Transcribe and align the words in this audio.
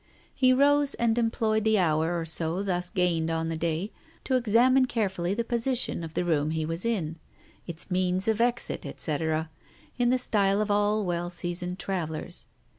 He 0.33 0.51
rose 0.51 0.95
and 0.95 1.15
employed 1.15 1.63
the 1.63 1.77
hour 1.77 2.17
or 2.19 2.25
so 2.25 2.63
thus 2.63 2.89
gained 2.89 3.29
on 3.29 3.49
the 3.49 3.55
day 3.55 3.91
to 4.23 4.35
examine 4.35 4.87
carefully 4.87 5.35
the 5.35 5.43
position 5.43 6.03
of 6.03 6.15
the 6.15 6.25
room 6.25 6.49
he 6.49 6.65
was 6.65 6.83
in, 6.83 7.17
its 7.67 7.91
means 7.91 8.27
of 8.27 8.41
exit, 8.41 8.83
etc., 8.83 9.51
in 9.99 10.09
the 10.09 10.17
style 10.17 10.59
of 10.59 10.71
all 10.71 11.05
well 11.05 11.29
seasoned 11.29 11.77
travellers. 11.77 12.47